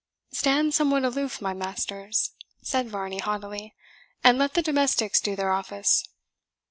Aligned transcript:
"Stand 0.33 0.73
somewhat 0.73 1.05
aloof, 1.05 1.41
my 1.41 1.53
masters!" 1.53 2.31
said 2.63 2.89
Varney 2.89 3.19
haughtily, 3.19 3.75
"and 4.23 4.39
let 4.39 4.55
the 4.55 4.63
domestics 4.63 5.21
do 5.21 5.35
their 5.35 5.51
office." 5.51 6.07